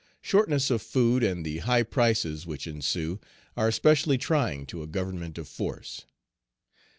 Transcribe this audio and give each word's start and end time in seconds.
Shortness 0.19 0.71
of 0.71 0.81
food, 0.81 1.21
and 1.21 1.45
the 1.45 1.59
high 1.59 1.83
prices 1.83 2.47
which 2.47 2.65
ensue, 2.65 3.19
are 3.55 3.71
specially 3.71 4.17
trying 4.17 4.65
to 4.65 4.81
a 4.81 4.87
government 4.87 5.37
of 5.37 5.47
force. 5.47 6.05